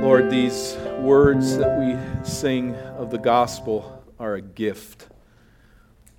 [0.00, 5.08] Lord, these words that we sing of the gospel are a gift.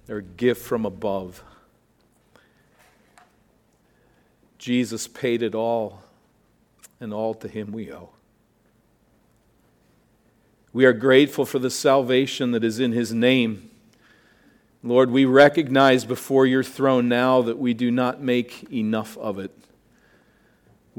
[0.06, 1.42] They're a gift from above.
[4.58, 6.02] Jesus paid it all,
[7.00, 8.10] and all to him we owe.
[10.74, 13.72] We are grateful for the salvation that is in his name.
[14.84, 19.52] Lord, we recognize before your throne now that we do not make enough of it.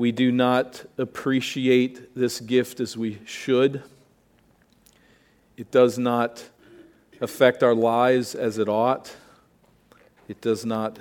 [0.00, 3.82] We do not appreciate this gift as we should.
[5.58, 6.42] It does not
[7.20, 9.14] affect our lives as it ought.
[10.26, 10.98] It does not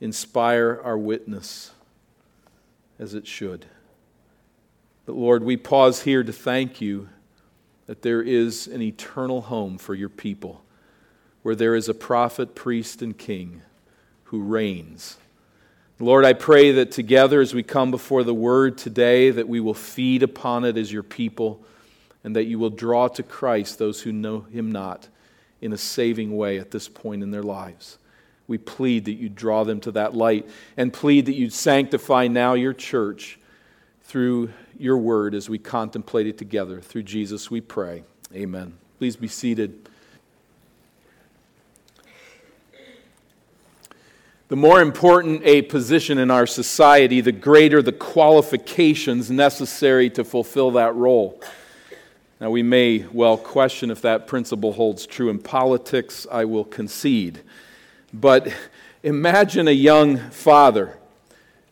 [0.00, 1.72] inspire our witness
[2.98, 3.66] as it should.
[5.04, 7.10] But Lord, we pause here to thank you
[7.84, 10.64] that there is an eternal home for your people,
[11.42, 13.60] where there is a prophet, priest, and king
[14.22, 15.18] who reigns.
[16.00, 19.74] Lord, I pray that together as we come before the word today, that we will
[19.74, 21.64] feed upon it as your people,
[22.24, 25.08] and that you will draw to Christ those who know him not
[25.60, 27.98] in a saving way at this point in their lives.
[28.48, 32.54] We plead that you draw them to that light and plead that you sanctify now
[32.54, 33.38] your church
[34.02, 36.80] through your word as we contemplate it together.
[36.80, 38.02] Through Jesus we pray.
[38.34, 38.74] Amen.
[38.98, 39.88] Please be seated.
[44.54, 50.70] The more important a position in our society, the greater the qualifications necessary to fulfill
[50.70, 51.42] that role.
[52.40, 56.24] Now, we may well question if that principle holds true in politics.
[56.30, 57.40] I will concede.
[58.12, 58.54] But
[59.02, 60.98] imagine a young father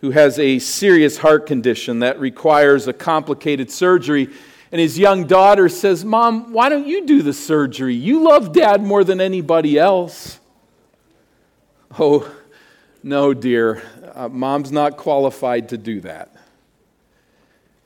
[0.00, 4.28] who has a serious heart condition that requires a complicated surgery.
[4.72, 7.94] And his young daughter says, Mom, why don't you do the surgery?
[7.94, 10.40] You love dad more than anybody else.
[11.96, 12.28] Oh,
[13.02, 13.82] no, dear.
[14.14, 16.34] Uh, mom's not qualified to do that.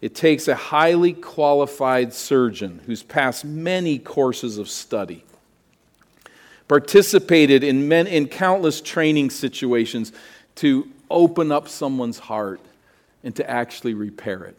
[0.01, 5.25] It takes a highly qualified surgeon who's passed many courses of study,
[6.69, 10.13] participated in, men, in countless training situations
[10.57, 12.61] to open up someone's heart
[13.25, 14.57] and to actually repair it.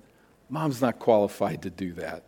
[0.49, 2.23] Mom's not qualified to do that.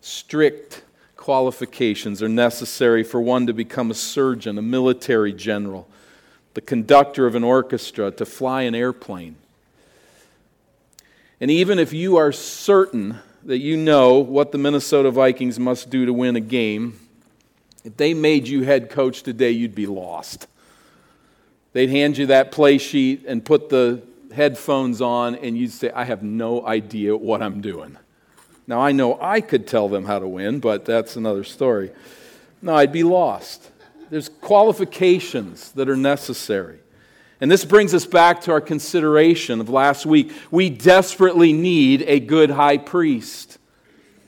[0.00, 0.82] Strict
[1.16, 5.86] qualifications are necessary for one to become a surgeon, a military general,
[6.54, 9.36] the conductor of an orchestra, to fly an airplane.
[11.40, 16.06] And even if you are certain that you know what the Minnesota Vikings must do
[16.06, 17.00] to win a game,
[17.84, 20.46] if they made you head coach today, you'd be lost.
[21.72, 24.02] They'd hand you that play sheet and put the
[24.32, 27.96] headphones on, and you'd say, I have no idea what I'm doing.
[28.66, 31.90] Now, I know I could tell them how to win, but that's another story.
[32.60, 33.68] No, I'd be lost.
[34.12, 36.80] There's qualifications that are necessary.
[37.40, 40.34] And this brings us back to our consideration of last week.
[40.50, 43.56] We desperately need a good high priest,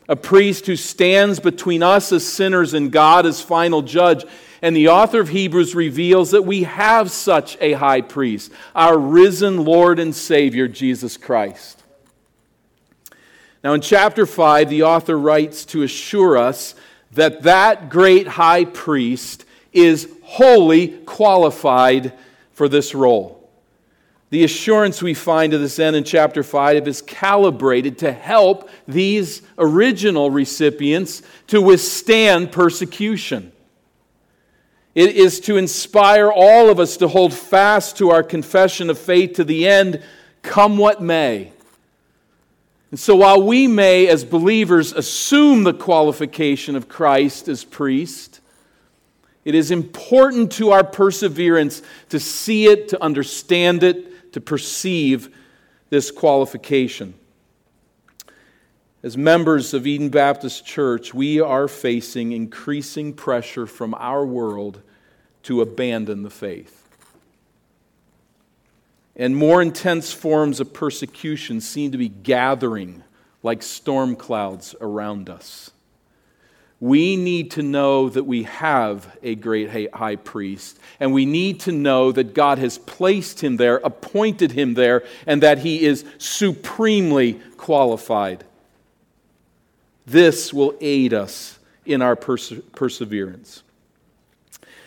[0.08, 4.24] a priest who stands between us as sinners and God as final judge
[4.62, 9.66] and the author of Hebrews reveals that we have such a high priest, our risen
[9.66, 11.82] Lord and Savior, Jesus Christ.
[13.62, 16.74] Now, in chapter 5, the author writes to assure us
[17.12, 19.44] that that great high priest
[19.74, 22.12] is wholly qualified
[22.52, 23.40] for this role.
[24.30, 29.42] The assurance we find to this end in chapter 5 is calibrated to help these
[29.58, 33.52] original recipients to withstand persecution.
[34.94, 39.34] It is to inspire all of us to hold fast to our confession of faith
[39.34, 40.02] to the end,
[40.42, 41.52] come what may.
[42.90, 48.33] And so, while we may, as believers, assume the qualification of Christ as priest,
[49.44, 55.34] it is important to our perseverance to see it, to understand it, to perceive
[55.90, 57.14] this qualification.
[59.02, 64.80] As members of Eden Baptist Church, we are facing increasing pressure from our world
[65.42, 66.88] to abandon the faith.
[69.14, 73.04] And more intense forms of persecution seem to be gathering
[73.42, 75.70] like storm clouds around us.
[76.80, 81.72] We need to know that we have a great high priest, and we need to
[81.72, 87.40] know that God has placed him there, appointed him there, and that he is supremely
[87.56, 88.44] qualified.
[90.06, 93.63] This will aid us in our perse- perseverance.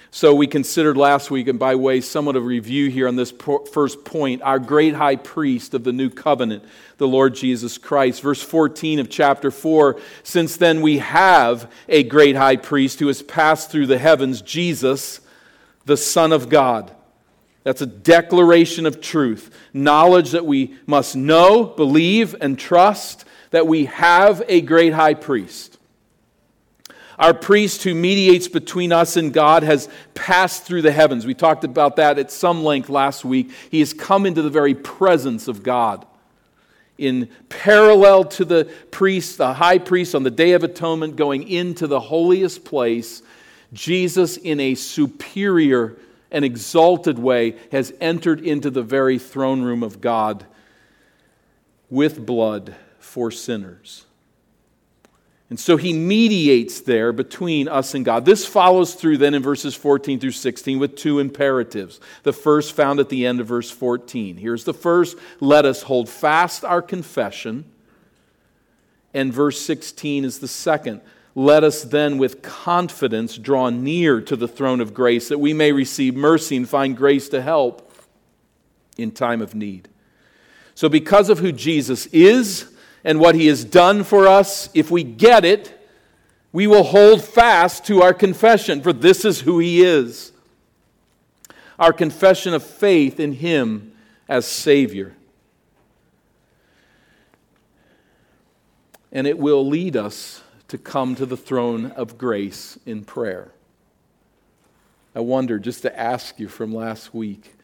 [0.09, 3.33] So, we considered last week, and by way somewhat of review here on this
[3.71, 6.63] first point, our great high priest of the new covenant,
[6.98, 8.21] the Lord Jesus Christ.
[8.21, 13.21] Verse 14 of chapter 4 Since then we have a great high priest who has
[13.21, 15.19] passed through the heavens, Jesus,
[15.86, 16.94] the Son of God.
[17.63, 23.86] That's a declaration of truth, knowledge that we must know, believe, and trust that we
[23.86, 25.76] have a great high priest.
[27.18, 31.25] Our priest who mediates between us and God has passed through the heavens.
[31.25, 33.52] We talked about that at some length last week.
[33.72, 36.06] He has come into the very presence of God.
[36.98, 41.88] In parallel to the priest, the high priest on the Day of Atonement going into
[41.88, 43.24] the holiest place,
[43.74, 45.96] Jesus, in a superior
[46.31, 50.46] and exalted way, has entered into the very throne room of God
[51.90, 54.06] with blood for sinners.
[55.50, 58.26] And so he mediates there between us and God.
[58.26, 62.02] This follows through then in verses 14 through 16 with two imperatives.
[62.24, 64.36] The first found at the end of verse 14.
[64.36, 67.66] Here's the first let us hold fast our confession.
[69.14, 71.02] And verse 16 is the second.
[71.34, 75.72] Let us then with confidence draw near to the throne of grace that we may
[75.72, 77.92] receive mercy and find grace to help
[78.98, 79.88] in time of need.
[80.76, 82.72] So, because of who Jesus is,
[83.07, 85.74] and what He has done for us, if we get it,
[86.51, 90.33] we will hold fast to our confession, for this is who He is.
[91.80, 93.94] Our confession of faith in Him
[94.27, 95.13] as Savior.
[99.13, 103.53] And it will lead us to come to the throne of grace in prayer.
[105.15, 107.56] I wonder, just to ask you from last week,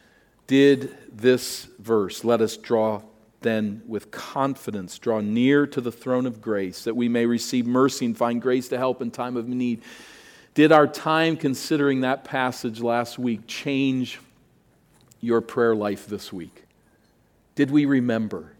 [0.46, 3.02] did this verse let us draw
[3.44, 8.06] then with confidence draw near to the throne of grace that we may receive mercy
[8.06, 9.82] and find grace to help in time of need.
[10.54, 14.18] Did our time considering that passage last week change
[15.20, 16.64] your prayer life this week?
[17.54, 18.52] Did we remember?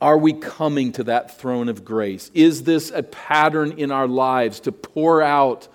[0.00, 2.30] Are we coming to that throne of grace?
[2.34, 5.68] Is this a pattern in our lives to pour out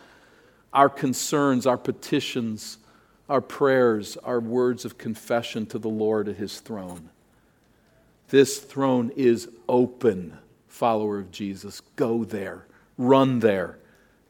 [0.73, 2.77] our concerns, our petitions,
[3.29, 7.09] our prayers, our words of confession to the Lord at His throne?
[8.31, 10.37] This throne is open,
[10.69, 11.81] follower of Jesus.
[11.97, 12.65] Go there,
[12.97, 13.77] run there,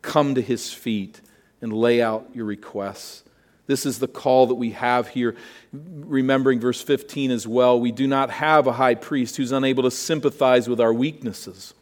[0.01, 1.21] come to his feet,
[1.61, 3.23] and lay out your requests.
[3.67, 5.35] This is the call that we have here.
[5.71, 9.91] Remembering verse 15 as well, we do not have a high priest who's unable to
[9.91, 11.75] sympathize with our weaknesses,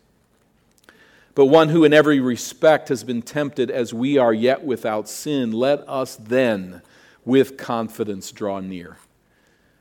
[1.35, 5.53] but one who in every respect has been tempted as we are, yet without sin.
[5.53, 6.81] Let us then
[7.23, 8.97] with confidence draw near.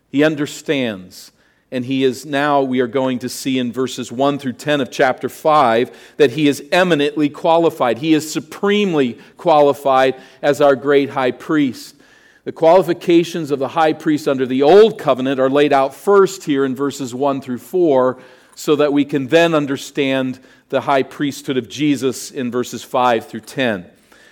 [0.09, 1.33] He understands
[1.71, 4.91] and he is now, we are going to see in verses 1 through 10 of
[4.91, 7.99] chapter 5, that he is eminently qualified.
[7.99, 11.97] He is supremely qualified as our great high priest.
[12.45, 16.65] The qualifications of the high priest under the old covenant are laid out first here
[16.65, 18.19] in verses 1 through 4,
[18.55, 23.41] so that we can then understand the high priesthood of Jesus in verses 5 through
[23.41, 23.87] 10.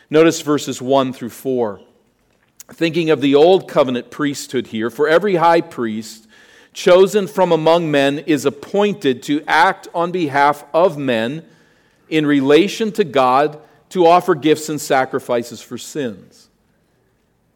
[0.08, 1.80] Notice verses 1 through 4.
[2.68, 6.25] Thinking of the old covenant priesthood here, for every high priest,
[6.76, 11.42] chosen from among men, is appointed to act on behalf of men
[12.10, 13.58] in relation to God
[13.88, 16.50] to offer gifts and sacrifices for sins.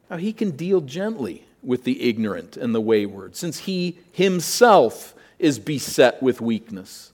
[0.08, 5.58] Now, he can deal gently with the ignorant and the wayward, since he himself is
[5.58, 7.12] beset with weakness.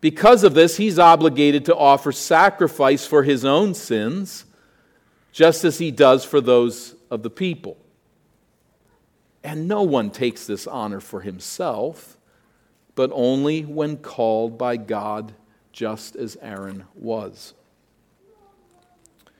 [0.00, 4.46] Because of this, he's obligated to offer sacrifice for his own sins,
[5.30, 7.76] just as he does for those of the people.
[9.46, 12.18] And no one takes this honor for himself,
[12.96, 15.34] but only when called by God,
[15.70, 17.54] just as Aaron was.
[19.24, 19.30] I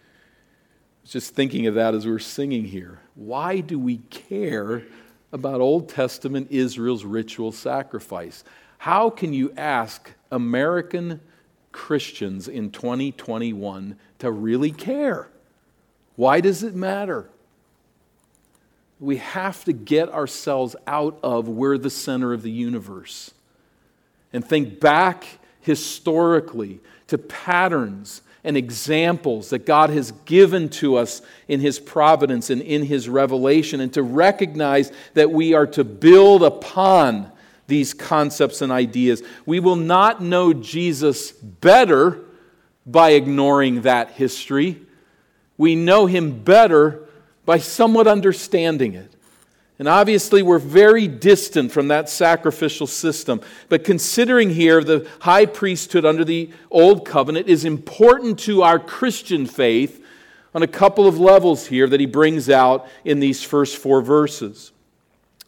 [1.03, 3.01] was just thinking of that as we were singing here.
[3.17, 4.85] Why do we care
[5.33, 8.45] about Old Testament Israel's ritual sacrifice?
[8.79, 11.21] How can you ask American
[11.73, 15.31] Christians in 2021 to really care?
[16.15, 17.29] Why does it matter?
[18.99, 23.33] We have to get ourselves out of we're the center of the universe
[24.33, 25.27] and think back
[25.61, 32.63] historically to patterns and examples that God has given to us in His providence and
[32.63, 37.33] in His revelation, and to recognize that we are to build upon
[37.67, 39.23] these concepts and ideas.
[39.45, 42.21] We will not know Jesus better
[42.87, 44.81] by ignoring that history.
[45.59, 47.06] We know Him better
[47.47, 49.13] by somewhat understanding it.
[49.79, 53.43] And obviously, we're very distant from that sacrificial system.
[53.69, 59.47] But considering here the high priesthood under the Old Covenant is important to our Christian
[59.47, 60.03] faith
[60.55, 64.73] on a couple of levels here that he brings out in these first four verses.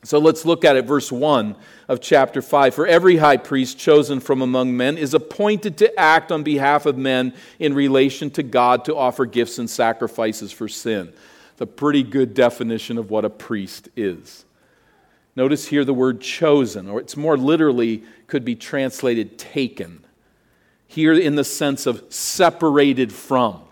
[0.04, 0.84] So let's look at it.
[0.84, 1.56] Verse 1
[1.88, 2.74] of chapter 5.
[2.74, 6.98] For every high priest chosen from among men is appointed to act on behalf of
[6.98, 11.12] men in relation to God to offer gifts and sacrifices for sin.
[11.60, 14.44] A pretty good definition of what a priest is.
[15.34, 20.04] Notice here the word chosen, or it's more literally could be translated taken.
[20.86, 23.62] Here in the sense of separated from.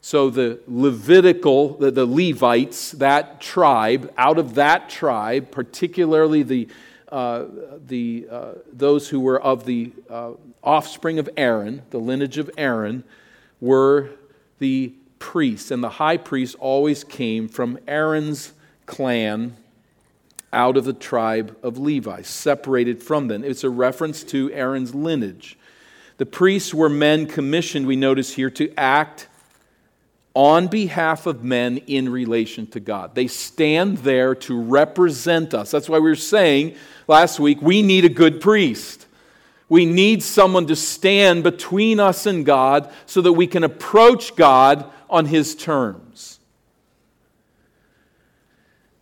[0.00, 6.68] So the Levitical, the, the Levites, that tribe, out of that tribe, particularly the,
[7.10, 7.44] uh,
[7.86, 13.04] the, uh, those who were of the uh, offspring of Aaron, the lineage of Aaron,
[13.60, 14.10] were
[14.58, 15.70] the priests.
[15.70, 18.52] And the high priest always came from Aaron's
[18.86, 19.56] clan
[20.52, 23.44] out of the tribe of Levi, separated from them.
[23.44, 25.58] It's a reference to Aaron's lineage.
[26.16, 29.28] The priests were men commissioned, we notice here, to act
[30.34, 33.14] on behalf of men in relation to God.
[33.14, 35.70] They stand there to represent us.
[35.70, 36.76] That's why we were saying
[37.08, 39.07] last week we need a good priest.
[39.68, 44.90] We need someone to stand between us and God so that we can approach God
[45.10, 46.40] on his terms.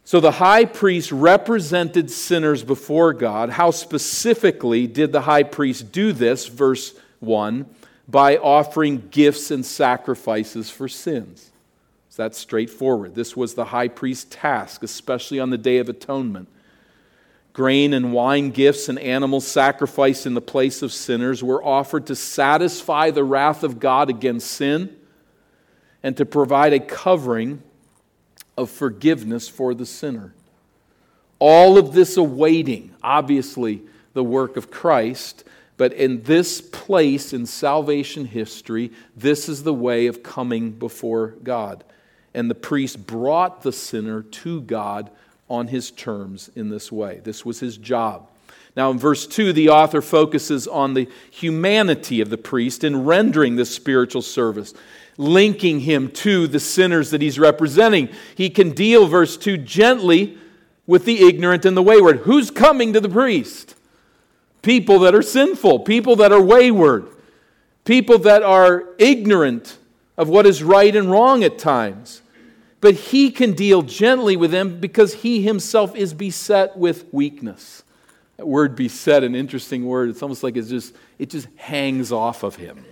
[0.04, 3.50] So the high priest represented sinners before God.
[3.50, 6.46] How specifically did the high priest do this?
[6.46, 7.66] Verse 1
[8.08, 11.50] by offering gifts and sacrifices for sins.
[12.16, 13.14] That's straightforward.
[13.14, 16.48] This was the high priest's task, especially on the Day of Atonement.
[17.56, 22.14] Grain and wine gifts and animals sacrifice in the place of sinners were offered to
[22.14, 24.94] satisfy the wrath of God against sin
[26.02, 27.62] and to provide a covering
[28.58, 30.34] of forgiveness for the sinner.
[31.38, 33.80] All of this awaiting, obviously,
[34.12, 35.42] the work of Christ,
[35.78, 41.84] but in this place in salvation history, this is the way of coming before God.
[42.34, 45.10] And the priest brought the sinner to God
[45.48, 47.20] on his terms in this way.
[47.22, 48.28] This was his job.
[48.76, 53.56] Now, in verse 2, the author focuses on the humanity of the priest in rendering
[53.56, 54.74] this spiritual service
[55.18, 58.08] linking him to the sinners that he's representing.
[58.34, 60.38] He can deal, verse 2, gently
[60.86, 62.18] with the ignorant and the wayward.
[62.20, 63.74] Who's coming to the priest?
[64.62, 67.08] People that are sinful, people that are wayward,
[67.84, 69.78] people that are ignorant
[70.16, 72.22] of what is right and wrong at times.
[72.80, 77.82] But he can deal gently with them because he himself is beset with weakness.
[78.36, 80.10] That word beset, an interesting word.
[80.10, 82.84] It's almost like it's just, it just hangs off of him.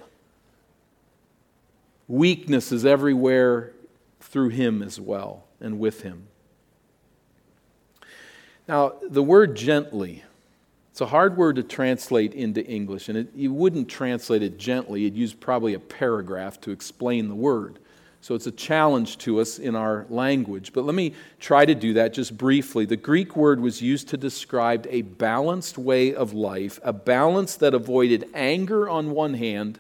[2.09, 3.73] Weakness is everywhere
[4.21, 6.29] through him as well and with him.
[8.67, 10.25] Now, the word gently,
[10.91, 15.03] it's a hard word to translate into English, and it, you wouldn't translate it gently.
[15.03, 17.79] You'd use probably a paragraph to explain the word.
[18.25, 20.73] So it's a challenge to us in our language.
[20.73, 22.87] But let me try to do that just briefly.
[22.87, 27.75] The Greek word was used to describe a balanced way of life, a balance that
[27.75, 29.79] avoided anger on one hand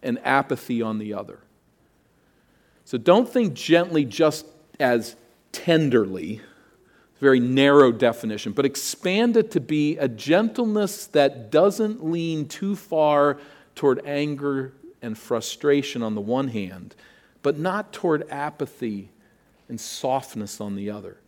[0.00, 1.40] and apathy on the other.
[2.84, 4.46] So don't think gently just
[4.78, 5.16] as
[5.50, 6.42] tenderly,
[7.18, 13.38] very narrow definition, but expand it to be a gentleness that doesn't lean too far
[13.74, 16.94] toward anger and frustration on the one hand,
[17.42, 19.10] but not toward apathy
[19.68, 21.18] and softness on the other.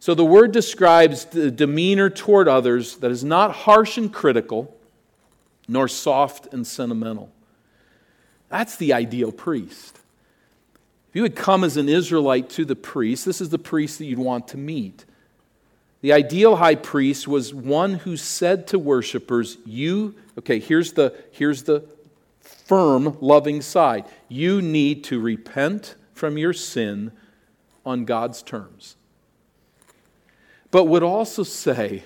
[0.00, 4.74] So the word describes the demeanor toward others that is not harsh and critical,
[5.66, 7.30] nor soft and sentimental.
[8.48, 9.98] That's the ideal priest.
[11.08, 14.04] If you would come as an Israelite to the priest, this is the priest that
[14.04, 15.04] you'd want to meet.
[16.00, 21.64] The ideal high priest was one who said to worshipers, You, okay, here's the, here's
[21.64, 21.84] the
[22.48, 24.04] firm, loving side.
[24.28, 27.12] You need to repent from your sin
[27.84, 28.96] on God's terms.
[30.70, 32.04] But would also say,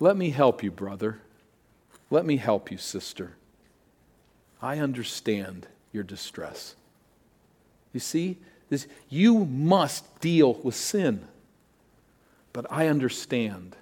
[0.00, 1.20] Let me help you, brother.
[2.10, 3.36] Let me help you, sister.
[4.60, 6.74] I understand your distress.
[7.92, 8.38] You see,
[8.68, 11.26] this, you must deal with sin.
[12.52, 13.76] But I understand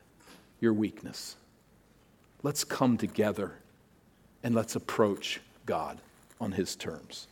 [0.61, 1.37] your weakness.
[2.42, 3.52] Let's come together
[4.42, 5.99] and let's approach God
[6.40, 7.26] on His terms.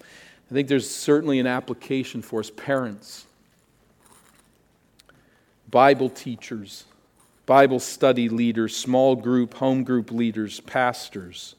[0.00, 3.26] I think there's certainly an application for us, parents,
[5.70, 6.84] Bible teachers,
[7.46, 11.56] Bible study leaders, small group, home group leaders, pastors.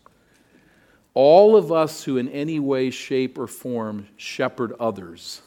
[1.14, 5.42] All of us who, in any way, shape, or form, shepherd others.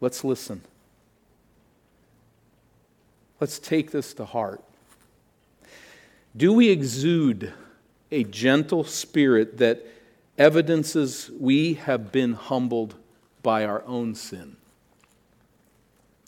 [0.00, 0.60] Let's listen.
[3.40, 4.62] Let's take this to heart.
[6.36, 7.52] Do we exude
[8.12, 9.84] a gentle spirit that
[10.38, 12.94] evidences we have been humbled
[13.42, 14.56] by our own sin?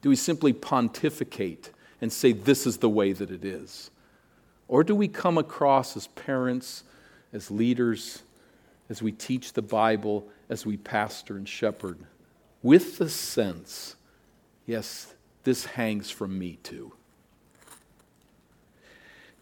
[0.02, 3.90] Do we simply pontificate and say this is the way that it is?
[4.66, 6.82] Or do we come across as parents,
[7.32, 8.22] as leaders,
[8.88, 11.98] as we teach the Bible, as we pastor and shepherd
[12.64, 13.94] with the sense,
[14.64, 15.14] yes,
[15.44, 16.92] this hangs from me too.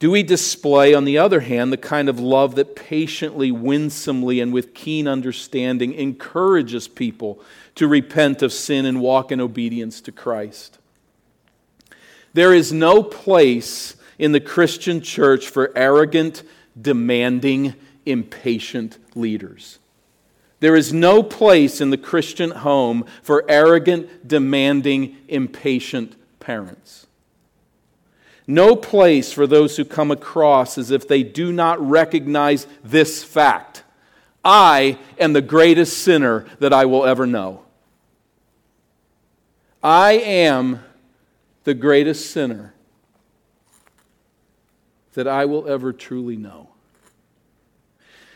[0.03, 4.53] Do we display, on the other hand, the kind of love that patiently, winsomely, and
[4.53, 7.41] with keen understanding encourages people
[7.77, 10.81] to repent of sin and walk in obedience to Christ?
[12.33, 16.43] There is no place in the Christian church for arrogant,
[16.81, 19.79] demanding, impatient leaders.
[20.59, 27.02] There is no place in the Christian home for arrogant, demanding, impatient parents.
[28.47, 33.83] No place for those who come across as if they do not recognize this fact
[34.45, 37.63] I am the greatest sinner that I will ever know.
[39.83, 40.83] I am
[41.65, 42.75] the greatest sinner
[45.15, 46.71] that I will ever truly know.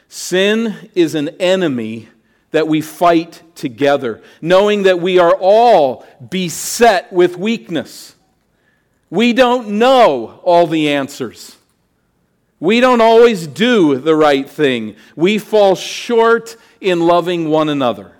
[0.09, 2.09] Sin is an enemy
[2.51, 8.16] that we fight together, knowing that we are all beset with weakness.
[9.11, 11.57] We don't know all the answers.
[12.59, 14.97] We don't always do the right thing.
[15.15, 18.13] We fall short in loving one another.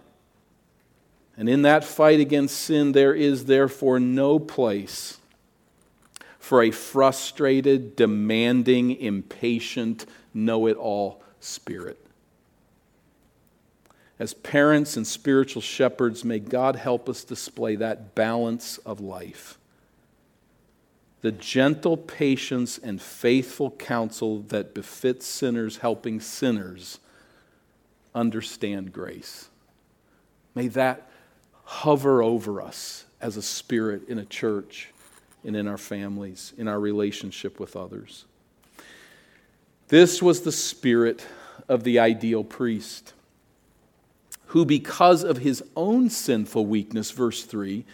[1.37, 5.19] And in that fight against sin, there is therefore no place
[6.39, 11.99] for a frustrated, demanding, impatient, know it all spirit.
[14.19, 19.56] As parents and spiritual shepherds, may God help us display that balance of life.
[21.23, 27.01] The gentle patience and faithful counsel that befits sinners helping sinners
[28.15, 29.49] understand grace.
[30.55, 31.11] May that
[31.65, 34.91] hover over us as a spirit in a church
[35.45, 38.25] and in our families, in our relationship with others.
[39.89, 41.27] This was the spirit
[41.69, 43.13] of the ideal priest,
[44.47, 47.85] who, because of his own sinful weakness, verse 3,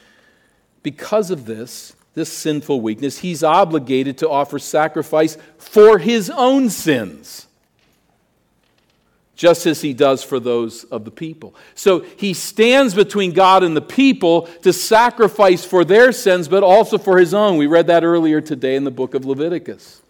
[0.83, 7.47] because of this, this sinful weakness, he's obligated to offer sacrifice for his own sins
[9.35, 11.55] just as he does for those of the people.
[11.75, 16.97] So he stands between God and the people to sacrifice for their sins, but also
[16.99, 17.57] for his own.
[17.57, 20.03] We read that earlier today in the book of Leviticus.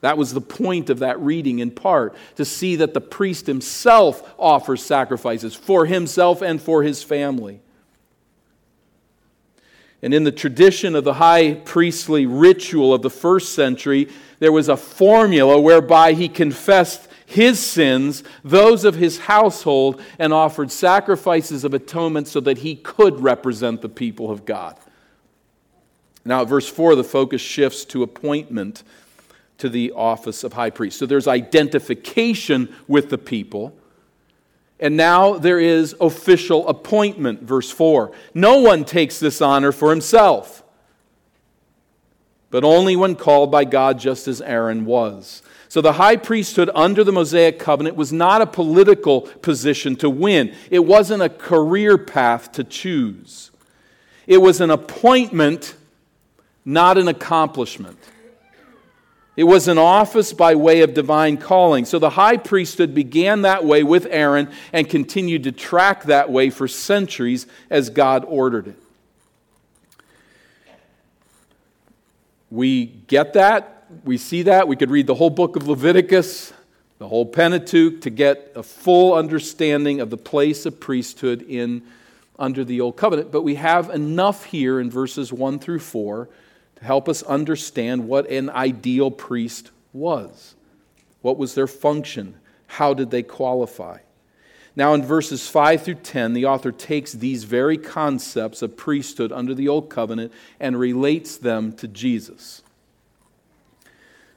[0.00, 4.34] That was the point of that reading in part, to see that the priest himself
[4.38, 7.60] offers sacrifices for himself and for his family.
[10.02, 14.08] And in the tradition of the high priestly ritual of the first century,
[14.40, 20.70] there was a formula whereby he confessed his sins, those of his household, and offered
[20.70, 24.76] sacrifices of atonement so that he could represent the people of God.
[26.24, 28.82] Now, at verse 4, the focus shifts to appointment
[29.58, 30.98] to the office of high priest.
[30.98, 33.76] So there's identification with the people.
[34.82, 38.10] And now there is official appointment, verse 4.
[38.34, 40.64] No one takes this honor for himself,
[42.50, 45.40] but only when called by God, just as Aaron was.
[45.68, 50.52] So the high priesthood under the Mosaic covenant was not a political position to win,
[50.68, 53.52] it wasn't a career path to choose.
[54.26, 55.76] It was an appointment,
[56.64, 57.98] not an accomplishment.
[59.34, 61.84] It was an office by way of divine calling.
[61.84, 66.50] So the high priesthood began that way with Aaron and continued to track that way
[66.50, 68.76] for centuries as God ordered it.
[72.50, 73.72] We get that
[74.04, 74.68] we see that.
[74.68, 76.52] We could read the whole book of Leviticus,
[76.98, 81.82] the whole Pentateuch, to get a full understanding of the place of priesthood in
[82.38, 83.30] under the old covenant.
[83.30, 86.28] But we have enough here in verses 1 through 4
[86.82, 90.54] help us understand what an ideal priest was.
[91.20, 92.34] What was their function?
[92.66, 93.98] How did they qualify?
[94.74, 99.54] Now, in verses 5 through 10, the author takes these very concepts of priesthood under
[99.54, 102.62] the Old Covenant and relates them to Jesus.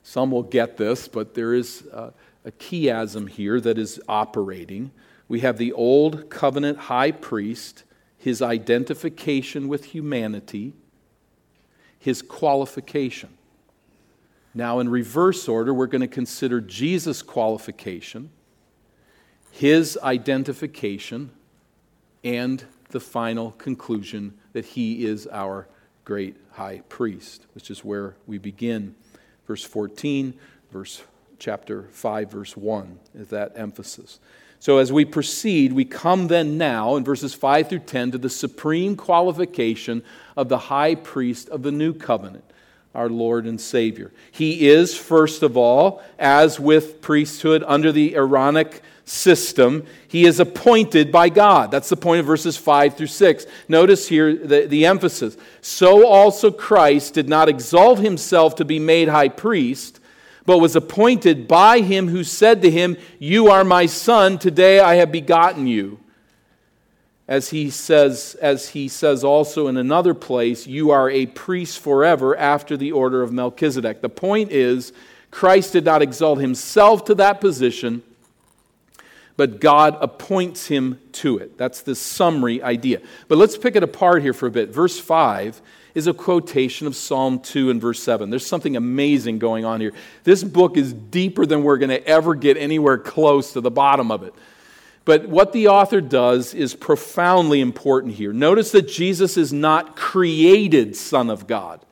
[0.04, 4.92] Some will get this, but there is a, a chiasm here that is operating.
[5.28, 7.84] We have the old covenant high priest,
[8.18, 10.74] his identification with humanity,
[12.06, 13.30] his qualification.
[14.54, 18.30] Now, in reverse order, we're going to consider Jesus' qualification,
[19.50, 21.32] his identification,
[22.24, 25.68] and the final conclusion that he is our
[26.04, 28.94] great high priest, which is where we begin
[29.48, 30.36] verse 14,
[30.72, 31.02] verse
[31.40, 34.20] chapter 5, verse 1 is that emphasis.
[34.60, 38.30] So as we proceed, we come then now in verses 5 through 10 to the
[38.30, 40.04] supreme qualification
[40.36, 42.44] of the high priest of the new covenant.
[42.96, 44.14] our Lord and Savior.
[44.32, 51.12] He is, first of all, as with priesthood under the Aaronic system, he is appointed
[51.12, 51.72] by God.
[51.72, 53.46] That's the point of verses 5 through 6.
[53.68, 55.38] Notice here the, the emphasis.
[55.62, 60.00] So also Christ did not exalt himself to be made high priest,
[60.46, 64.96] but was appointed by him who said to him, You are my son, today I
[64.96, 66.00] have begotten you.
[67.28, 72.38] As he says, as he says also in another place, you are a priest forever
[72.38, 74.02] after the order of Melchizedek.
[74.02, 74.94] The point is,
[75.32, 78.04] Christ did not exalt himself to that position
[79.38, 81.58] but God appoints him to it.
[81.58, 83.02] That's the summary idea.
[83.28, 84.70] But let's pick it apart here for a bit.
[84.70, 85.62] Verse 5
[85.96, 88.30] is a quotation of Psalm 2 and verse 7.
[88.30, 89.94] There's something amazing going on here.
[90.26, 94.12] This book is deeper than we're going to ever get anywhere close to the bottom
[94.12, 94.36] of it.
[95.06, 98.34] But what the author does is profoundly important here.
[98.34, 101.86] Notice that Jesus is not created Son of God,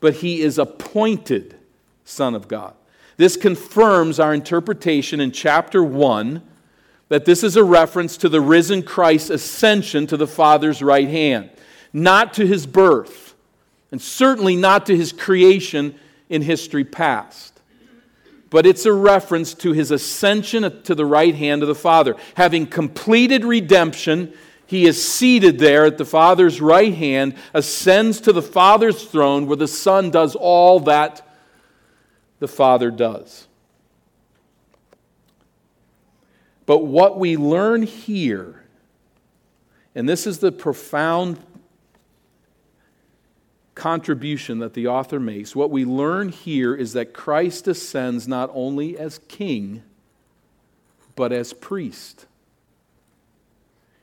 [0.00, 1.56] but he is appointed
[2.04, 2.74] Son of God.
[3.16, 6.42] This confirms our interpretation in chapter 1
[7.08, 11.50] that this is a reference to the risen Christ's ascension to the Father's right hand,
[11.92, 13.34] not to his birth,
[13.90, 15.94] and certainly not to his creation
[16.28, 17.60] in history past.
[18.48, 22.16] But it's a reference to his ascension to the right hand of the Father.
[22.34, 24.32] Having completed redemption,
[24.66, 29.56] he is seated there at the Father's right hand, ascends to the Father's throne where
[29.56, 31.26] the Son does all that
[32.40, 33.46] the Father does.
[36.66, 38.62] But what we learn here,
[39.94, 41.38] and this is the profound
[43.82, 48.96] contribution that the author makes, what we learn here is that Christ ascends not only
[48.96, 49.82] as king,
[51.16, 52.26] but as priest.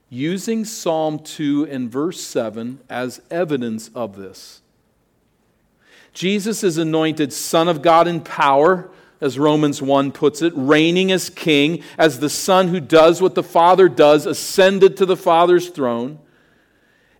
[0.09, 4.61] Using Psalm 2 and verse 7 as evidence of this.
[6.11, 8.89] Jesus is anointed Son of God in power,
[9.21, 13.43] as Romans 1 puts it, reigning as king, as the Son who does what the
[13.43, 16.19] Father does, ascended to the Father's throne.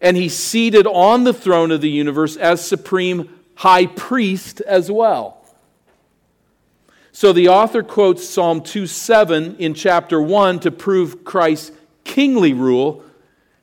[0.02, 5.46] And he's seated on the throne of the universe as supreme high priest as well.
[7.12, 11.74] So the author quotes Psalm 2 7 in chapter 1 to prove Christ's
[12.06, 13.04] kingly rule,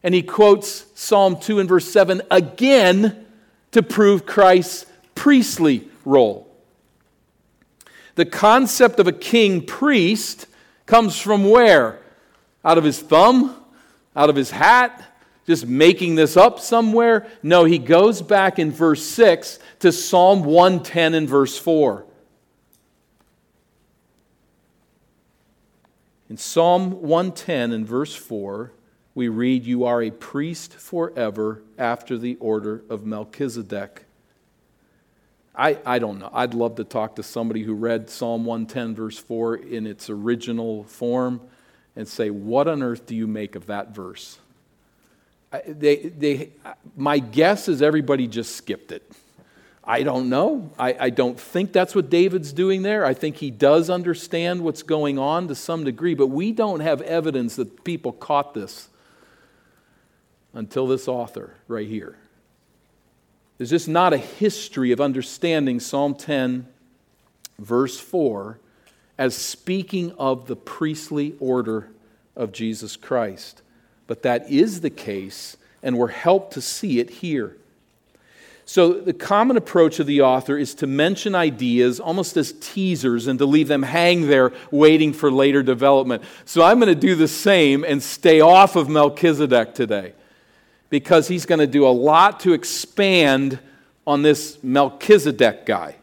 [0.03, 3.25] and he quotes Psalm 2 and verse 7 again
[3.73, 6.47] to prove Christ's priestly role.
[8.17, 10.47] The concept of a king priest
[10.85, 12.01] comes from where?
[12.65, 13.57] Out of his thumb?
[14.15, 15.03] Out of his hat?
[15.47, 17.27] Just making this up somewhere?
[17.43, 22.05] No, he goes back in verse 6 to Psalm 110 and verse 4.
[26.29, 28.73] In Psalm 110 and verse 4,
[29.15, 34.05] we read, You are a priest forever after the order of Melchizedek.
[35.55, 36.29] I, I don't know.
[36.33, 40.83] I'd love to talk to somebody who read Psalm 110, verse 4 in its original
[40.85, 41.41] form
[41.95, 44.39] and say, What on earth do you make of that verse?
[45.67, 46.51] They, they,
[46.97, 49.11] my guess is everybody just skipped it.
[49.85, 50.73] I don't know.
[50.79, 53.05] I, I don't think that's what David's doing there.
[53.05, 57.01] I think he does understand what's going on to some degree, but we don't have
[57.03, 58.89] evidence that people caught this
[60.53, 62.17] until this author right here.
[63.59, 66.67] There's just not a history of understanding Psalm 10,
[67.59, 68.59] verse 4,
[69.17, 71.91] as speaking of the priestly order
[72.35, 73.63] of Jesus Christ.
[74.07, 77.57] But that is the case, and we're helped to see it here.
[78.69, 83.39] So, the common approach of the author is to mention ideas almost as teasers and
[83.39, 86.25] to leave them hang there waiting for later development.
[86.45, 90.15] So, I'm going to do the same and stay off of Melchizedek today
[90.91, 93.61] because he's going to do a lot to expand
[94.05, 95.95] on this Melchizedek guy.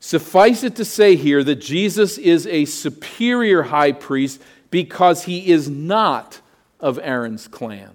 [0.00, 5.68] Suffice it to say here that Jesus is a superior high priest because he is
[5.68, 6.40] not
[6.78, 7.90] of Aaron's clan.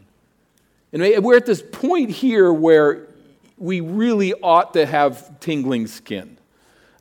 [0.93, 3.07] And we're at this point here where
[3.57, 6.37] we really ought to have tingling skin.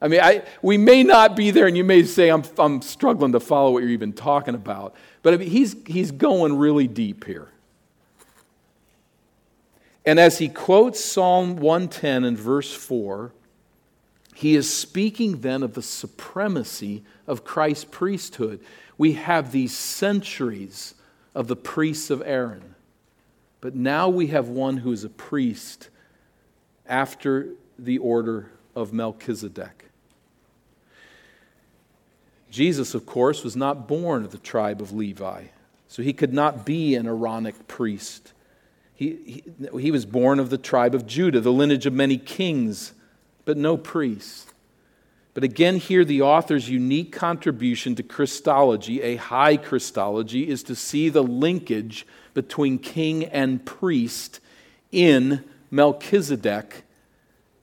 [0.00, 3.32] I mean, I, we may not be there, and you may say, I'm, I'm struggling
[3.32, 4.94] to follow what you're even talking about.
[5.22, 7.48] But I mean, he's, he's going really deep here.
[10.04, 13.32] And as he quotes Psalm 110 and verse 4,
[14.34, 18.60] he is speaking then of the supremacy of Christ's priesthood.
[18.96, 20.94] We have these centuries
[21.34, 22.74] of the priests of Aaron,
[23.60, 25.88] but now we have one who is a priest
[26.86, 29.90] after the order of Melchizedek.
[32.50, 35.46] Jesus, of course, was not born of the tribe of Levi,
[35.88, 38.32] so he could not be an Aaronic priest.
[38.94, 42.92] He, he, he was born of the tribe of Judah, the lineage of many kings,
[43.44, 44.53] but no priests.
[45.34, 51.08] But again, here the author's unique contribution to Christology, a high Christology, is to see
[51.08, 54.40] the linkage between king and priest
[54.92, 56.84] in Melchizedek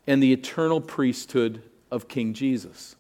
[0.06, 2.98] and the eternal priesthood of King Jesus.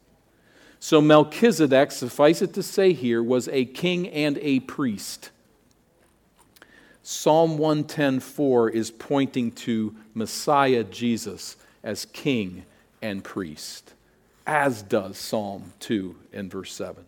[0.79, 5.31] So Melchizedek, suffice it to say here, was a king and a priest.
[7.03, 12.63] Psalm 110:4 is pointing to Messiah Jesus as king
[13.01, 13.93] and priest,
[14.51, 17.05] as does Psalm 2 and verse 7.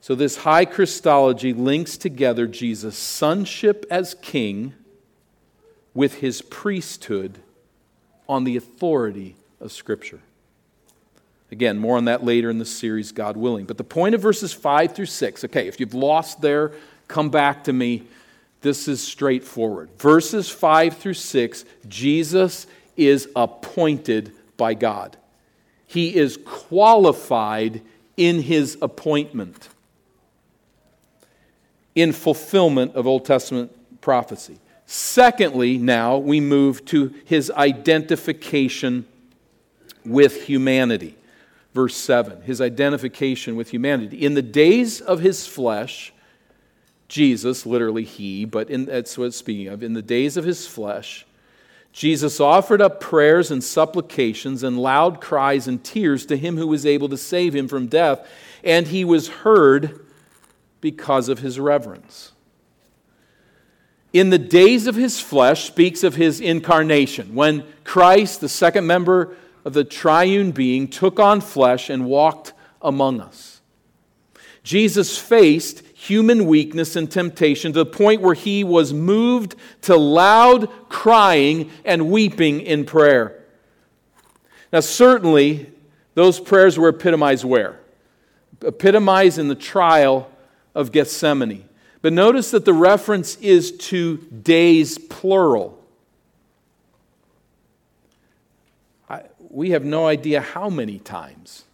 [0.00, 4.72] So this high Christology links together Jesus' sonship as king
[5.92, 7.38] with his priesthood
[8.26, 10.20] on the authority of Scripture.
[11.52, 13.66] Again, more on that later in the series, God willing.
[13.66, 16.72] But the point of verses 5 through 6, okay, if you've lost there,
[17.08, 18.04] come back to me
[18.62, 19.90] this is straightforward.
[19.98, 25.18] Verses 5 through 6, Jesus is appointed by God.
[25.86, 27.82] He is qualified
[28.16, 29.68] in his appointment,
[31.94, 34.58] in fulfillment of Old Testament prophecy.
[34.86, 39.06] Secondly, now we move to his identification
[40.04, 41.16] with humanity.
[41.74, 44.24] Verse 7, his identification with humanity.
[44.24, 46.12] In the days of his flesh,
[47.08, 50.66] Jesus, literally he, but in, that's what it's speaking of, in the days of his
[50.66, 51.26] flesh,
[51.96, 56.84] Jesus offered up prayers and supplications and loud cries and tears to him who was
[56.84, 58.28] able to save him from death,
[58.62, 60.04] and he was heard
[60.82, 62.32] because of his reverence.
[64.12, 69.34] In the days of his flesh speaks of his incarnation, when Christ, the second member
[69.64, 73.62] of the triune being, took on flesh and walked among us.
[74.62, 80.68] Jesus faced human weakness and temptation to the point where he was moved to loud
[80.88, 83.42] crying and weeping in prayer.
[84.72, 85.72] Now, certainly,
[86.14, 87.80] those prayers were epitomized where?
[88.62, 90.30] Epitomized in the trial
[90.74, 91.68] of Gethsemane.
[92.02, 95.82] But notice that the reference is to days plural.
[99.08, 101.64] I, we have no idea how many times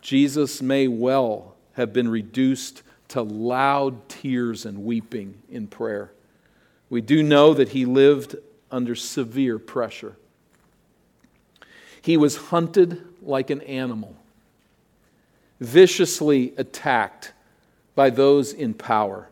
[0.00, 6.12] Jesus may well have been reduced to loud tears and weeping in prayer.
[6.90, 8.36] We do know that he lived
[8.70, 10.16] under severe pressure.
[12.02, 14.16] He was hunted like an animal,
[15.60, 17.32] viciously attacked
[17.94, 19.28] by those in power,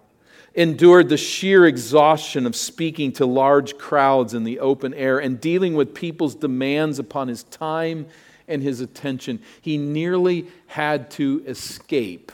[0.55, 5.75] endured the sheer exhaustion of speaking to large crowds in the open air and dealing
[5.75, 8.07] with people's demands upon his time
[8.49, 9.41] and his attention.
[9.61, 12.33] He nearly had to escape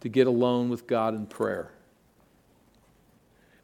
[0.00, 1.70] to get alone with God in prayer.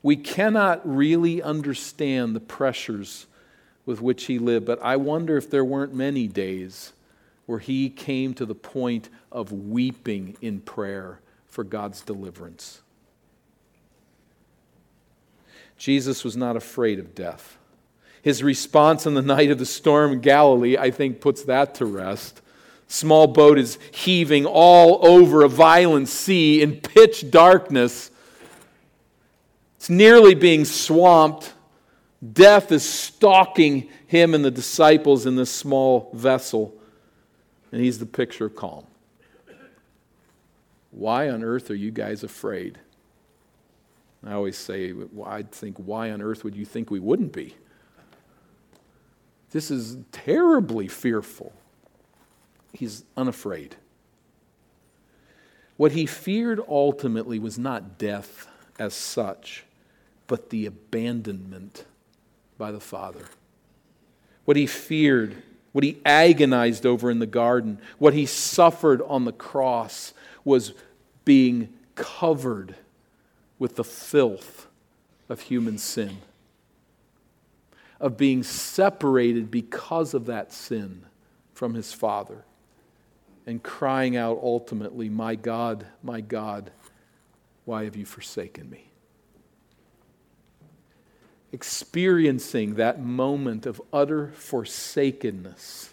[0.02, 3.26] We cannot really understand the pressures
[3.86, 6.92] with which he lived, but I wonder if there weren't many days
[7.46, 12.80] where he came to the point of weeping in prayer for God's deliverance.
[15.76, 17.58] Jesus was not afraid of death.
[18.22, 21.84] His response on the night of the storm in Galilee, I think, puts that to
[21.84, 22.40] rest.
[22.94, 28.12] Small boat is heaving all over a violent sea in pitch darkness.
[29.74, 31.54] It's nearly being swamped.
[32.32, 36.72] Death is stalking him and the disciples in this small vessel.
[37.72, 38.84] And he's the picture of calm.
[40.92, 42.78] Why on earth are you guys afraid?
[44.24, 47.56] I always say, well, I think, why on earth would you think we wouldn't be?
[49.50, 51.52] This is terribly fearful
[52.74, 53.76] he's unafraid.
[55.76, 58.46] What he feared ultimately was not death
[58.78, 59.64] as such,
[60.26, 61.84] but the abandonment
[62.58, 63.26] by the Father.
[64.44, 69.32] What he feared, what he agonized over in the garden, what he suffered on the
[69.32, 70.12] cross
[70.44, 70.74] was
[71.24, 72.76] being covered
[73.58, 74.68] with the filth
[75.28, 76.18] of human sin,
[77.98, 81.04] of being separated because of that sin
[81.54, 82.44] from his Father
[83.46, 86.70] and crying out ultimately, My God, my God,
[87.64, 88.90] why have you forsaken me?
[91.52, 95.90] Experiencing that moment of utter forsakenness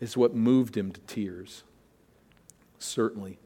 [0.00, 1.64] is what moved him to tears,
[2.78, 3.38] certainly.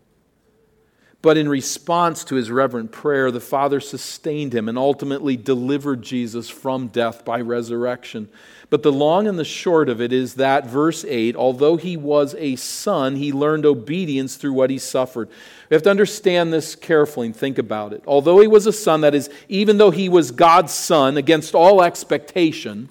[1.23, 6.51] But in response to his reverent prayer, the Father sustained him and ultimately delivered Jesus
[6.51, 8.29] from death by resurrection.
[8.71, 12.35] But the long and the short of it is that, verse 8, although he was
[12.39, 15.29] a son, he learned obedience through what he suffered.
[15.71, 18.03] We have to understand this carefully and think about it.
[18.05, 21.85] Although he was a son, that is, even though he was God's son against all
[21.85, 22.89] expectation,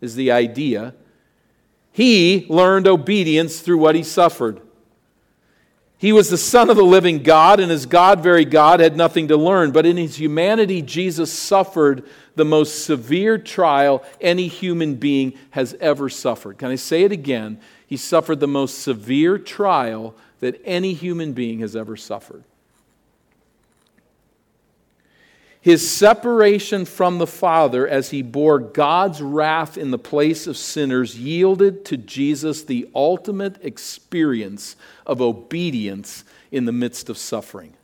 [0.00, 0.92] is the idea,
[1.92, 4.60] he learned obedience through what he suffered.
[6.00, 9.28] He was the Son of the living God, and as God, very God, had nothing
[9.28, 9.70] to learn.
[9.70, 12.04] But in his humanity, Jesus suffered
[12.36, 16.56] the most severe trial any human being has ever suffered.
[16.56, 17.60] Can I say it again?
[17.86, 22.44] He suffered the most severe trial that any human being has ever suffered.
[25.62, 31.18] His separation from the Father as he bore God's wrath in the place of sinners
[31.18, 37.74] yielded to Jesus the ultimate experience of obedience in the midst of suffering.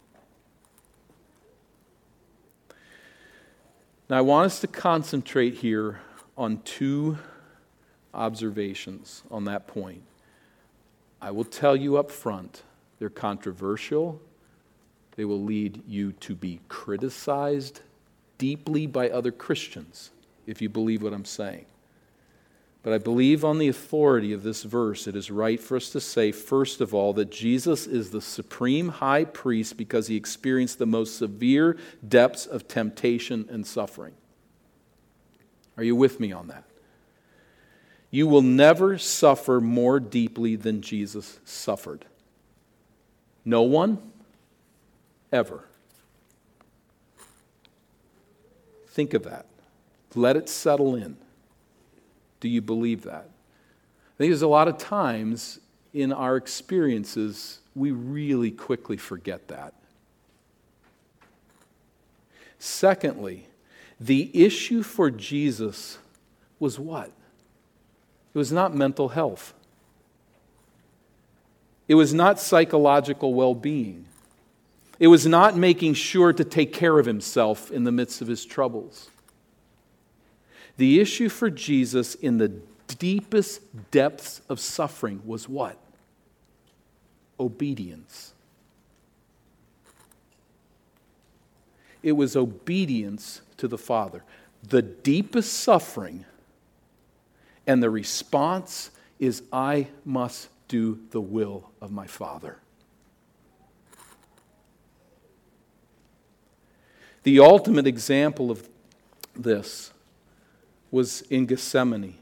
[4.08, 6.00] Now, I want us to concentrate here
[6.38, 7.18] on two
[8.14, 10.02] observations on that point.
[11.20, 12.62] I will tell you up front,
[12.98, 14.20] they're controversial
[15.16, 17.80] they will lead you to be criticized
[18.38, 20.10] deeply by other Christians,
[20.46, 21.64] if you believe what I'm saying.
[22.82, 26.00] But I believe on the authority of this verse, it is right for us to
[26.00, 30.86] say, first of all, that Jesus is the supreme high priest because he experienced the
[30.86, 31.76] most severe
[32.06, 34.14] depths of temptation and suffering.
[35.76, 36.62] Are you with me on that?
[38.12, 42.04] You will never suffer more deeply than Jesus suffered.
[43.44, 43.98] No one,
[45.32, 45.64] ever.
[48.88, 49.46] Think of that.
[50.14, 51.16] Let it settle in.
[52.40, 53.28] Do you believe that?
[53.28, 55.60] I think there's a lot of times
[55.92, 59.74] in our experiences we really quickly forget that.
[62.58, 63.48] Secondly,
[64.00, 65.98] the issue for Jesus
[66.58, 67.12] was what?
[68.34, 69.52] It was not mental health.
[71.88, 74.06] It was not psychological well being.
[74.98, 78.44] It was not making sure to take care of himself in the midst of his
[78.44, 79.10] troubles.
[80.78, 82.52] The issue for Jesus in the
[82.98, 85.78] deepest depths of suffering was what?
[87.38, 88.32] Obedience.
[92.02, 94.22] It was obedience to the Father.
[94.62, 96.24] The deepest suffering,
[97.66, 102.58] and the response is, I must do the will of my Father.
[107.26, 108.68] The ultimate example of
[109.34, 109.90] this
[110.92, 112.14] was in Gethsemane.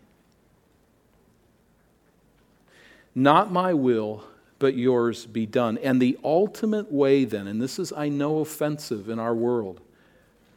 [3.14, 4.24] Not my will,
[4.58, 5.76] but yours be done.
[5.76, 9.82] And the ultimate way, then, and this is, I know, offensive in our world,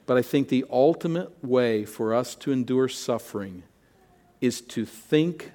[0.06, 3.64] but I think the ultimate way for us to endure suffering
[4.40, 5.52] is to think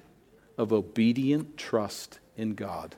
[0.55, 2.95] of obedient trust in God.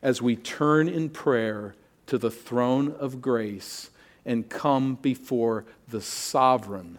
[0.00, 1.74] As we turn in prayer
[2.06, 3.90] to the throne of grace
[4.24, 6.98] and come before the sovereign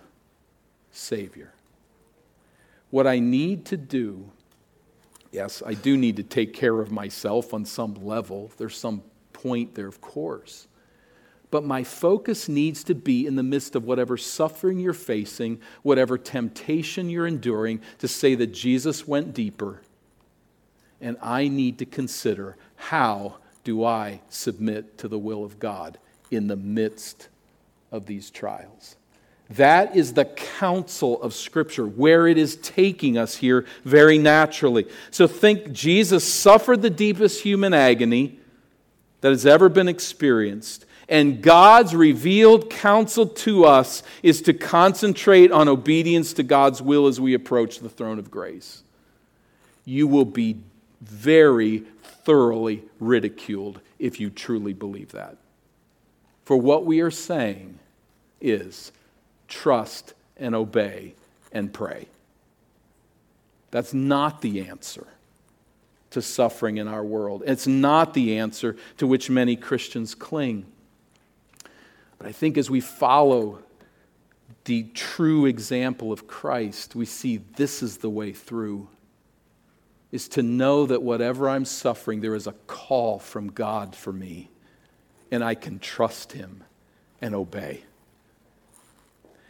[0.92, 1.52] Savior.
[2.90, 4.30] What I need to do,
[5.32, 8.52] yes, I do need to take care of myself on some level.
[8.58, 10.68] There's some point there, of course.
[11.52, 16.18] But my focus needs to be in the midst of whatever suffering you're facing, whatever
[16.18, 19.82] temptation you're enduring, to say that Jesus went deeper.
[21.00, 25.98] And I need to consider how do I submit to the will of God
[26.32, 27.28] in the midst
[27.92, 28.96] of these trials?
[29.50, 34.88] That is the counsel of Scripture, where it is taking us here very naturally.
[35.12, 38.40] So think Jesus suffered the deepest human agony
[39.22, 40.86] that has ever been experienced.
[41.10, 47.20] And God's revealed counsel to us is to concentrate on obedience to God's will as
[47.20, 48.84] we approach the throne of grace.
[49.86, 50.58] You will be
[51.02, 51.84] very
[52.26, 55.38] thoroughly ridiculed if you truly believe that.
[56.44, 57.80] For what we are saying
[58.42, 58.92] is
[59.48, 61.16] trust and obey
[61.52, 62.08] and pray.
[63.72, 65.08] That's not the answer
[66.12, 67.44] to suffering in our world.
[67.46, 70.66] It's not the answer to which many Christians cling.
[72.18, 73.60] But I think as we follow
[74.66, 78.88] the true example of Christ, we see this is the way through
[80.16, 84.50] is to know that whatever I'm suffering, there is a call from God for me,
[85.30, 86.64] and I can trust Him
[87.22, 87.84] and obey.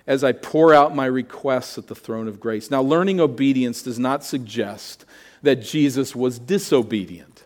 [0.07, 2.71] As I pour out my requests at the throne of grace.
[2.71, 5.05] Now, learning obedience does not suggest
[5.43, 7.43] that Jesus was disobedient.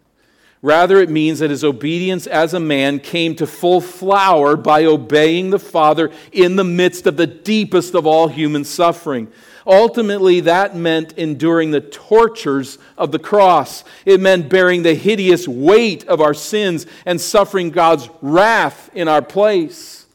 [0.61, 5.49] Rather, it means that his obedience as a man came to full flower by obeying
[5.49, 9.29] the Father in the midst of the deepest of all human suffering.
[9.69, 13.83] Ultimately, that meant enduring the tortures of the cross.
[14.03, 19.21] It meant bearing the hideous weight of our sins and suffering God's wrath in our
[19.21, 20.07] place.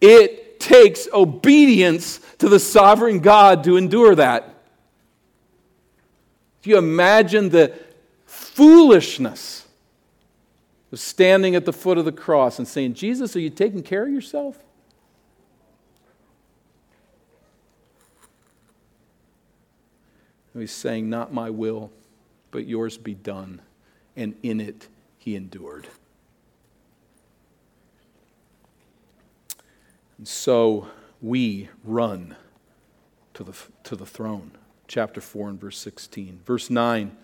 [0.00, 4.54] It takes obedience to the sovereign God to endure that.
[6.62, 7.76] Do you imagine the
[8.26, 9.66] foolishness
[10.92, 14.04] of standing at the foot of the cross and saying, Jesus, are you taking care
[14.04, 14.56] of yourself?
[20.54, 21.90] He's saying, Not my will,
[22.50, 23.60] but yours be done.
[24.16, 24.88] And in it,
[25.18, 25.86] he endured.
[30.18, 30.88] And so
[31.22, 32.36] we run
[33.34, 34.52] to the, to the throne.
[34.86, 36.40] Chapter 4 and verse 16.
[36.44, 37.16] Verse 9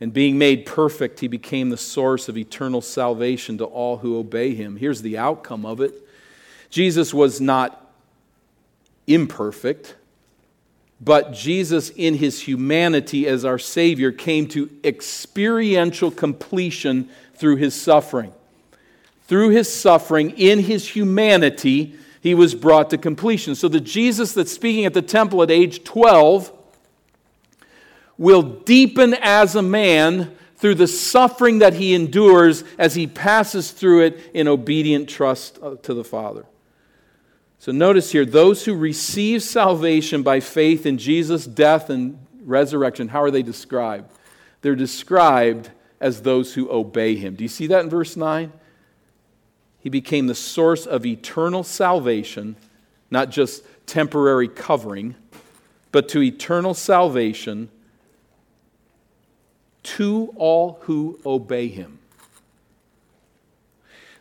[0.00, 4.54] And being made perfect, he became the source of eternal salvation to all who obey
[4.54, 4.76] him.
[4.76, 5.94] Here's the outcome of it
[6.70, 7.92] Jesus was not
[9.06, 9.96] imperfect,
[11.00, 18.32] but Jesus, in his humanity as our Savior, came to experiential completion through his suffering.
[19.26, 23.54] Through his suffering, in his humanity, he was brought to completion.
[23.54, 26.52] So the Jesus that's speaking at the temple at age 12
[28.18, 34.02] will deepen as a man through the suffering that he endures as he passes through
[34.02, 36.44] it in obedient trust uh, to the Father.
[37.60, 43.22] So notice here those who receive salvation by faith in Jesus' death and resurrection, how
[43.22, 44.10] are they described?
[44.62, 47.34] They're described as those who obey him.
[47.34, 48.50] Do you see that in verse 9?
[49.78, 52.56] He became the source of eternal salvation,
[53.10, 55.14] not just temporary covering,
[55.92, 57.68] but to eternal salvation
[59.82, 61.99] to all who obey him.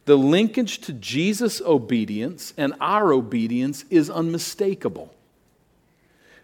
[0.09, 5.13] The linkage to Jesus' obedience and our obedience is unmistakable.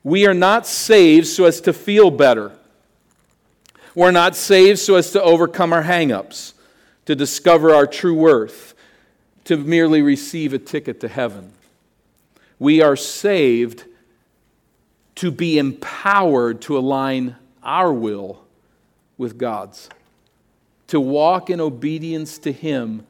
[0.03, 2.51] We are not saved so as to feel better.
[3.95, 6.53] We're not saved so as to overcome our hangups,
[7.07, 8.75] to discover our true worth
[9.45, 11.51] to merely receive a ticket to heaven.
[12.59, 13.85] We are saved
[15.15, 18.43] to be empowered to align our will
[19.17, 19.89] with God's,
[20.85, 23.07] to walk in obedience to Him,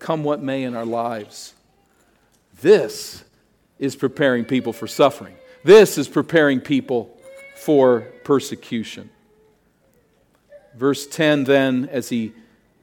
[0.00, 1.54] come what may in our lives.
[2.60, 3.22] This
[3.78, 5.34] is preparing people for suffering.
[5.62, 7.16] This is preparing people
[7.56, 9.10] for persecution.
[10.74, 12.32] Verse 10 then, as he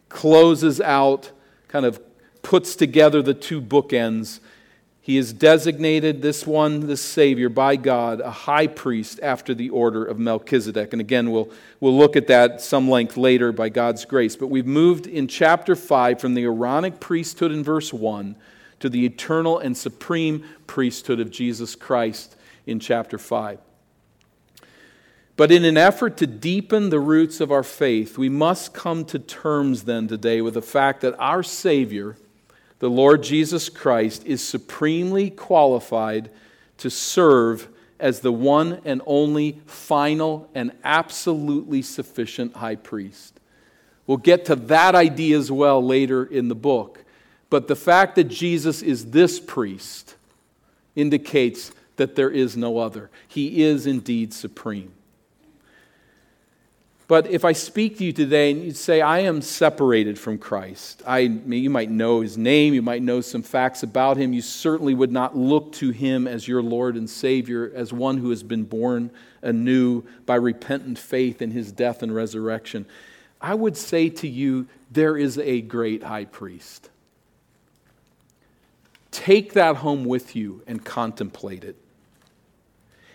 [0.10, 1.32] closes out,
[1.68, 2.00] kind of
[2.42, 4.40] puts together the two bookends.
[5.08, 10.04] He is designated, this one, this Savior, by God, a high priest after the order
[10.04, 10.92] of Melchizedek.
[10.92, 11.50] And again, we'll,
[11.80, 14.36] we'll look at that some length later by God's grace.
[14.36, 18.36] But we've moved in chapter 5 from the Aaronic priesthood in verse 1
[18.82, 22.36] to the eternal and supreme priesthood of Jesus Christ
[22.66, 23.60] in chapter 5.
[25.38, 29.20] But in an effort to deepen the roots of our faith, we must come to
[29.20, 32.18] terms then today with the fact that our Savior
[32.80, 36.30] the Lord Jesus Christ is supremely qualified
[36.78, 37.68] to serve
[38.00, 43.40] as the one and only final and absolutely sufficient high priest.
[44.06, 47.04] We'll get to that idea as well later in the book.
[47.50, 50.16] But the fact that Jesus is this priest
[50.96, 53.10] indicates that there is no other.
[53.28, 54.94] He is indeed supreme.
[57.08, 61.02] But if I speak to you today and you say, I am separated from Christ,
[61.08, 64.94] I, you might know his name, you might know some facts about him, you certainly
[64.94, 68.66] would not look to him as your Lord and Savior, as one who has been
[68.66, 69.10] born
[69.42, 72.86] anew by repentant faith in his death and resurrection.
[73.40, 76.90] I would say to you, there is a great high priest.
[79.12, 81.78] Take that home with you and contemplate it.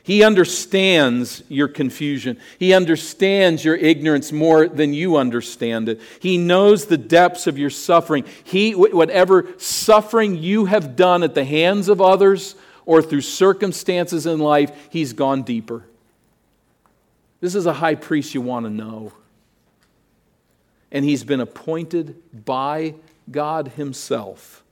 [0.05, 2.39] He understands your confusion.
[2.59, 6.01] He understands your ignorance more than you understand it.
[6.19, 8.25] He knows the depths of your suffering.
[8.43, 14.41] He, whatever suffering you have done at the hands of others or through circumstances in
[14.41, 15.85] life, He's gone deeper.
[17.41, 19.13] This is a high priest you want to know.
[20.91, 22.97] And He's been appointed by
[23.31, 24.65] God Himself,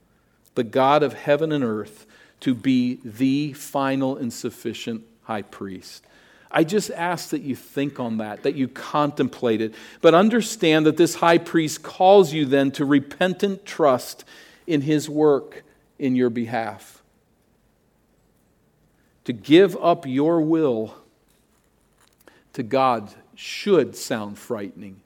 [0.57, 2.05] the God of heaven and earth,
[2.41, 6.05] to be the final and sufficient high priest.
[6.51, 10.97] I just ask that you think on that, that you contemplate it, but understand that
[10.97, 14.25] this high priest calls you then to repentant trust
[14.67, 15.63] in his work
[16.01, 17.05] in your behalf.
[19.27, 20.97] To give up your will
[22.55, 25.01] to God should sound frightening.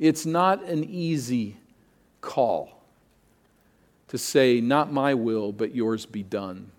[0.00, 1.58] It's not an easy
[2.20, 2.82] call
[4.08, 6.72] to say, Not my will, but yours be done.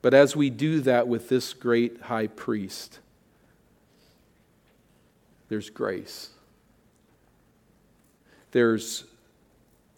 [0.00, 3.00] But as we do that with this great high priest,
[5.48, 6.30] there's grace,
[8.52, 9.04] there's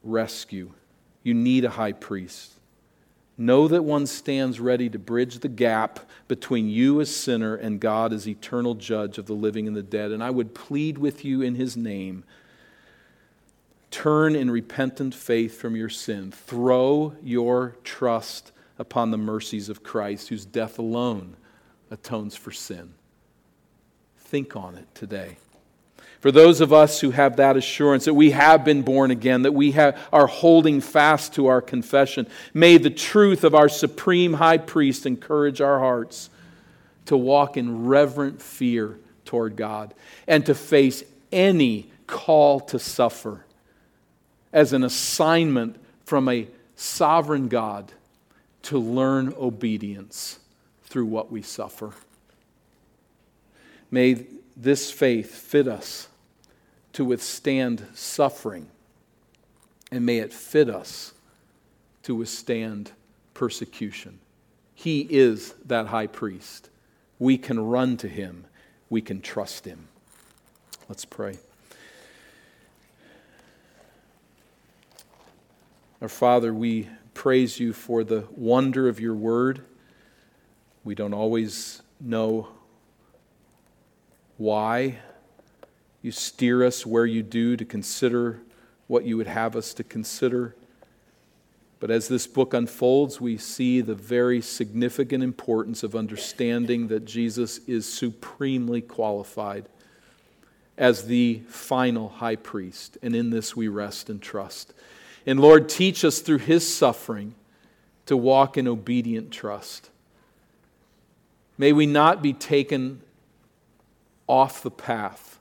[0.03, 0.71] rescue.
[1.23, 2.55] You need a high priest.
[3.37, 8.13] Know that one stands ready to bridge the gap between you as sinner and God
[8.13, 10.13] as eternal judge of the living and the dead.
[10.13, 12.25] And I would plead with you in his name
[13.91, 16.31] turn in repentant faith from your sin.
[16.31, 21.37] Throw your trust upon the mercies of Christ, whose death alone
[21.91, 22.95] atones for sin.
[24.17, 25.37] Think on it today.
[26.21, 29.53] For those of us who have that assurance that we have been born again, that
[29.53, 34.59] we have, are holding fast to our confession, may the truth of our supreme high
[34.59, 36.31] priest encourage our hearts
[37.05, 39.93] to walk in reverent fear toward God
[40.27, 43.45] and to face any call to suffer
[44.55, 45.77] as an assignment
[46.07, 47.93] from a sovereign God
[48.63, 50.39] to learn obedience
[50.85, 51.93] through what we suffer.
[53.91, 56.09] May this faith fit us
[56.93, 58.69] to withstand suffering,
[59.91, 61.13] and may it fit us
[62.03, 62.93] to withstand
[63.35, 64.19] persecution.
[64.75, 66.69] He is that high priest.
[67.19, 68.47] We can run to him,
[68.89, 69.89] we can trust him.
[70.89, 71.39] Let's pray.
[76.01, 79.63] Our Father, we praise you for the wonder of your word.
[80.85, 82.49] We don't always know
[84.39, 84.99] why
[86.03, 88.41] you steer us where you do to consider
[88.87, 90.57] what you would have us to consider.
[91.79, 97.59] But as this book unfolds, we see the very significant importance of understanding that Jesus
[97.67, 99.69] is supremely qualified
[100.77, 102.99] as the final high priest.
[103.03, 104.73] And in this we rest and trust.
[105.27, 107.35] And Lord, teach us through his suffering
[108.07, 109.91] to walk in obedient trust.
[111.59, 113.03] May we not be taken
[114.27, 115.39] off the path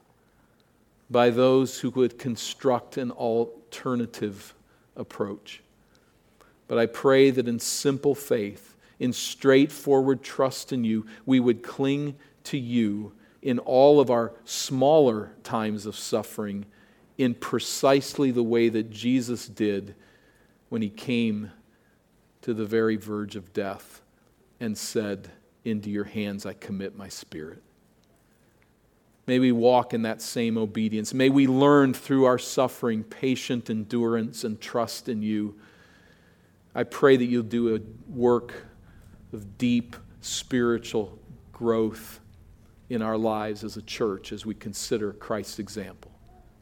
[1.09, 4.53] by those who would construct an alternative
[4.95, 5.61] approach.
[6.67, 12.15] But I pray that in simple faith, in straightforward trust in you, we would cling
[12.45, 16.65] to you in all of our smaller times of suffering
[17.20, 19.93] in precisely the way that Jesus did
[20.70, 21.51] when he came
[22.41, 24.01] to the very verge of death
[24.61, 25.30] and said,
[25.65, 27.61] Into your hands I commit my spirit.
[29.28, 31.13] May we walk in that same obedience.
[31.13, 35.59] May we learn through our suffering patient endurance and trust in you.
[36.74, 38.65] I pray that you'll do a work
[39.34, 41.20] of deep spiritual
[41.51, 42.22] growth
[42.89, 46.09] in our lives as a church as we consider Christ's example.